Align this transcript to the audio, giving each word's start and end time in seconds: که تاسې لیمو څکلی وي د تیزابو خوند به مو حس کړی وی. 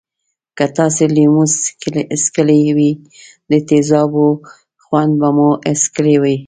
که 0.57 0.65
تاسې 0.77 1.03
لیمو 1.15 1.43
څکلی 2.23 2.63
وي 2.77 2.91
د 3.51 3.53
تیزابو 3.69 4.27
خوند 4.83 5.13
به 5.19 5.29
مو 5.37 5.49
حس 5.67 5.83
کړی 5.95 6.15
وی. 6.21 6.35